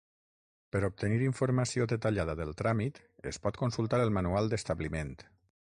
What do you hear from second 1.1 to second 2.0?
informació